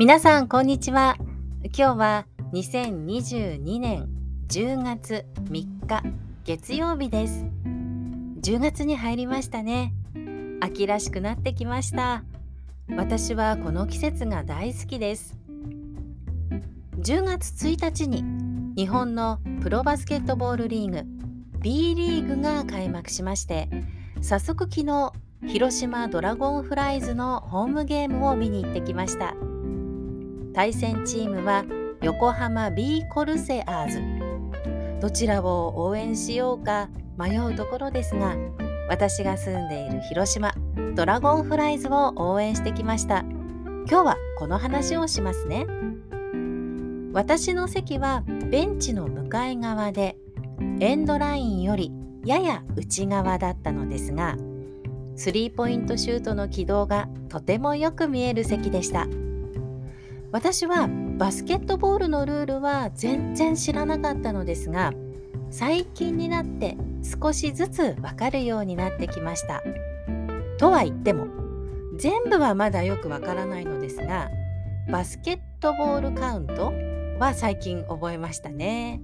[0.00, 1.18] 皆さんこんにちは。
[1.62, 4.08] 今日は2022年
[4.48, 6.02] 10月3日
[6.42, 7.44] 月曜日です。
[8.40, 9.92] 10月に入りましたね。
[10.62, 12.24] 秋らしくなってきました。
[12.96, 15.36] 私はこの季節が大好きです。
[16.96, 18.24] 10月1日に
[18.76, 21.02] 日本のプロバスケットボールリーグ
[21.60, 23.68] B リーグが開幕しまして
[24.22, 25.12] 早速昨日
[25.46, 29.34] 広島ドラゴンフライズのホームゲームを見に行ってきました。
[30.52, 31.64] 対戦チームは
[32.02, 35.00] 横浜 B コルセアーズ。
[35.00, 38.36] どちらを応援しようか迷うところですが
[38.88, 40.52] 私が住んでいる広島
[40.94, 43.24] ドラゴンフライズを応援してきました。
[43.88, 45.66] 今日はこの話をしますね。
[47.12, 50.16] 私の席はベンチの向かい側で
[50.80, 51.92] エンドラインより
[52.24, 54.36] やや内側だったのですが
[55.16, 59.06] スリーポイントシュートの軌道がとてもよく見える席でした。
[60.32, 64.92] 私はバスケットボールのルールは全然知らなかったのですが
[65.50, 69.62] 最近になって少しずつわかるようになってきました。
[70.58, 71.26] とは言っても
[71.96, 74.30] 全部はまだよくわからないのですが
[74.90, 76.72] バスケットボールカウント
[77.18, 79.00] は最近覚えましたね。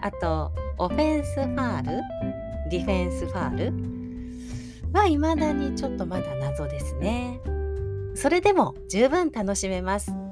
[0.00, 2.02] あとオフェンスファール
[2.70, 7.40] ディフェンスファールは未だにちょっとまだ謎ですね。
[8.14, 10.23] それでも十分楽しめます。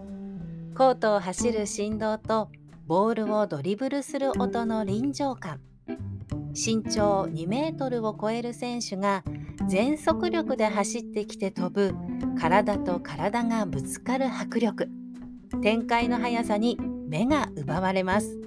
[0.75, 2.49] コートを走る振動と
[2.87, 5.61] ボールをドリブルする音の臨場感。
[6.55, 9.23] 身長2メートルを超える選手が
[9.69, 11.95] 全速力で走ってきて飛ぶ
[12.39, 14.89] 体と体がぶつかる迫力。
[15.63, 18.39] 展開の速さに目が奪われます。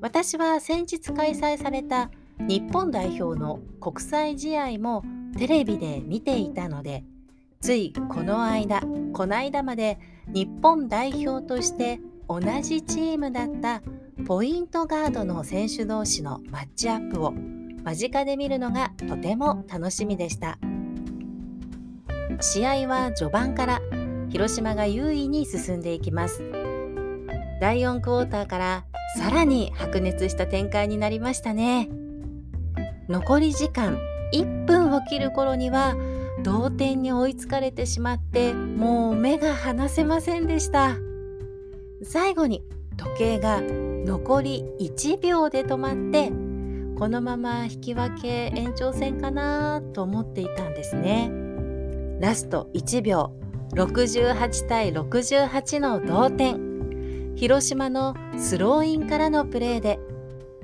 [0.00, 5.04] 私は先日開催された日本代表の国際試合も
[5.38, 7.04] テレビで見ていたので
[7.60, 13.82] ついこの間この間まで日本代表として同じチームだった
[14.26, 17.32] ポイントガードの選手同士のマッチアップを
[17.84, 20.58] 間近で見るのがとても楽しみでした。
[22.40, 23.80] 試合は序盤から
[24.28, 26.42] 広島が優位に進んでいきます。
[27.60, 28.84] 第4クォーターから
[29.16, 31.88] さらに白熱した展開になりましたね。
[33.08, 33.98] 残り時間
[34.34, 35.94] 1分を切る頃には
[36.42, 40.96] 同点に追いつかれてしまってもう目が離せませんでした。
[42.02, 42.62] 最後に
[42.96, 46.30] 時計が残り1秒で止まって
[46.98, 51.30] このまま引き分け延長戦かなと思っていたんですね。
[52.20, 53.32] ラスト1秒
[53.74, 57.34] 68対68の同点。
[57.36, 59.98] 広島のスローインからのプレーで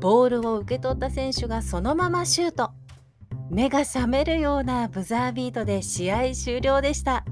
[0.00, 2.71] ボールを受け取った選手がそのままシュート。
[3.52, 7.22] 目が覚めるようなブザービートで試合終了でした。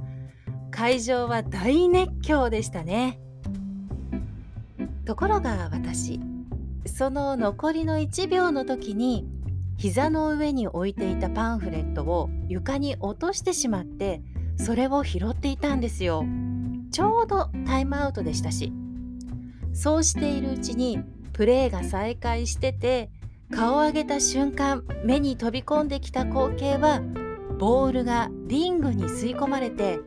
[0.71, 3.19] 会場は大熱狂でしたね。
[5.07, 6.21] ところが私
[6.85, 9.27] その残りの1秒の時に
[9.79, 14.21] 膝の上に置いていたパンフレットを床に落としてしまって
[14.59, 16.27] それを拾っていたんですよ。
[16.93, 18.75] ちょうどタイムアウトでしたし。
[19.73, 23.11] そうしているうちにプレーが再開してて
[23.53, 27.03] 顔を上げた瞬間目に飛び込んできた光景は
[27.59, 30.01] ボールがリングに吸い込まれて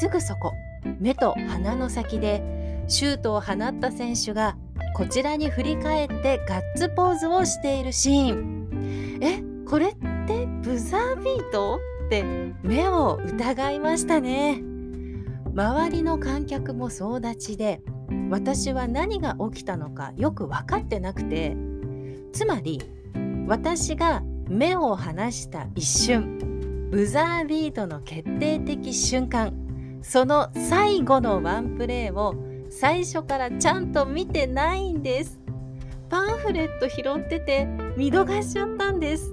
[0.00, 0.52] すぐそこ
[1.00, 2.42] 目と鼻の先で
[2.88, 4.56] シュートを放った選手が
[4.94, 9.18] こちらに振り返ってガッツポーズをしているシーン。
[9.22, 9.94] えこれっ
[10.26, 12.24] てブザービートって
[12.62, 14.62] 目を疑いましたね。
[15.54, 17.80] 周りの観客も総立ちで
[18.30, 21.56] 私は何が起きたのかよく分かってなくて
[22.32, 22.80] つまり
[23.46, 29.52] 私が目を離した一瞬ブザービートの決定的瞬間
[30.02, 32.34] その最後のワンプレーを
[32.70, 35.40] 最初からちゃんと見てないんです。
[36.08, 37.66] パンフレット拾ってて
[37.96, 39.30] 見逃しちゃったんです。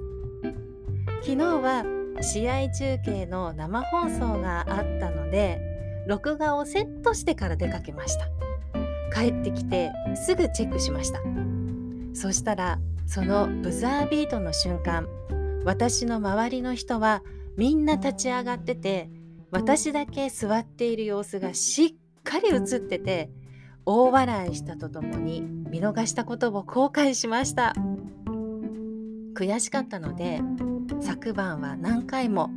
[1.22, 1.84] 昨日は
[2.20, 5.60] 試合中継の生放送があったので
[6.06, 8.28] 録画をセットしてから出かけました。
[9.12, 11.20] 帰ってきてすぐチェックしました。
[12.14, 12.78] そしたら
[13.10, 15.08] そのブザービートの瞬間
[15.64, 17.24] 私の周りの人は
[17.56, 19.10] みんな立ち上がってて
[19.50, 23.28] 私だけ座っている様子がしっかり映ってて
[23.84, 27.74] 大笑いしたとともに見逃したことを後悔しました。
[29.34, 30.40] 悔しかったので
[31.00, 32.50] 昨晩は何回も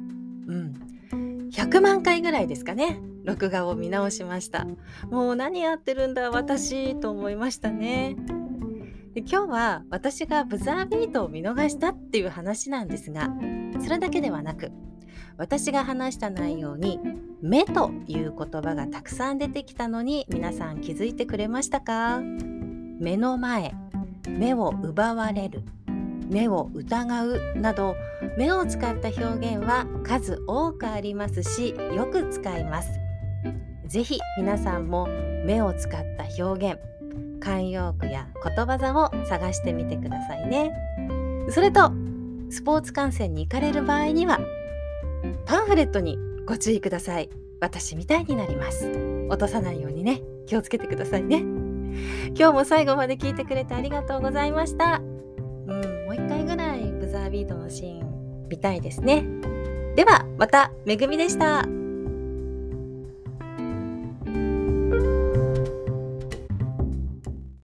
[0.47, 4.67] うん100万回ぐらいですかね録画を見直しました。
[5.09, 8.43] もう何やってるんだ私と思いましたね。
[9.13, 13.30] で今日は私がブザービートを見逃したっていう話なんですが
[13.83, 14.71] それだけではなく
[15.38, 17.00] 私が話した内容に
[17.42, 22.21] 「目」という言葉がたくさん出てきたのに皆さん気づいてくれましたか？
[23.00, 23.75] 目の前
[24.27, 25.62] 目を奪われる
[26.30, 27.95] 目を疑うなど
[28.38, 32.89] 目を使った表現は数多くありますしよく使います。
[33.86, 35.07] ぜひ皆さんも
[35.45, 36.80] 目を使った表現
[37.44, 40.72] 慣用句や言葉座を探してみてくださいね。
[41.50, 41.92] それと
[42.50, 44.40] スポーツ観戦に行かれる場合には
[45.45, 47.30] パンフレットにご注意ください。
[47.60, 48.90] 私みたいになります。
[49.30, 50.22] 落とさないようにね。
[50.45, 51.40] 気をつけてくださいね。
[52.38, 55.01] 今日も最後まで聞いてくれてありがとうございました。
[55.68, 59.25] うんもう一回ぐらいブザービートのシーン見たいですね。
[59.96, 61.82] ではまためぐみでした。